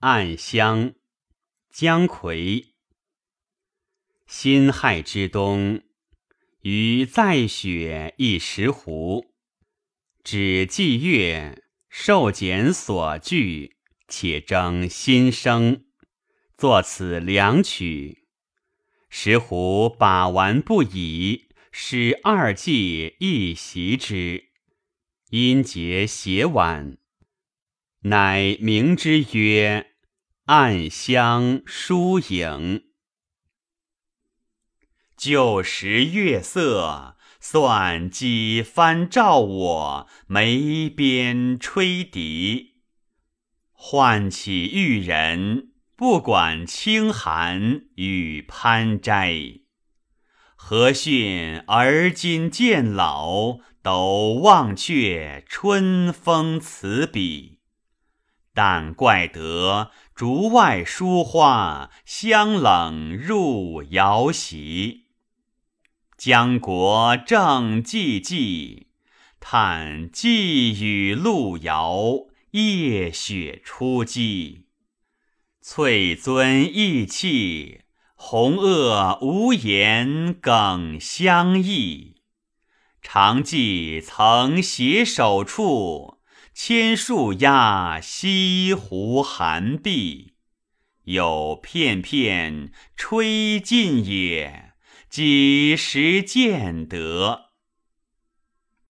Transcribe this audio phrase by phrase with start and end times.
[0.00, 0.94] 暗香，
[1.70, 2.68] 姜夔。
[4.26, 5.82] 辛亥之冬，
[6.62, 9.34] 余再雪一石湖，
[10.24, 13.76] 指祭月，受简所惧，
[14.08, 15.84] 且征新声，
[16.56, 18.24] 作此两曲。
[19.10, 24.46] 石湖把玩不已，使二季一习之，
[25.28, 26.96] 音节写晚，
[28.04, 29.88] 乃名之曰
[30.52, 32.26] 《暗香疏影》。
[35.16, 42.80] 旧时月色，算几番照我眉边吹笛。
[43.70, 49.32] 唤起玉人，不管清寒与攀摘。
[50.56, 57.59] 何逊而今渐老，都忘却春风词笔。
[58.52, 65.06] 但怪得竹外疏花，香冷入瑶席。
[66.16, 68.86] 江国正寂寂，
[69.38, 74.66] 叹寄语路遥，夜雪初积。
[75.62, 77.82] 翠尊意气，
[78.14, 82.16] 红萼无言耿相忆。
[83.00, 86.19] 常记曾携手处，
[86.54, 90.34] 千树压西湖寒碧。
[91.04, 94.70] 有片片吹尽也。
[95.10, 97.49] 几时见得？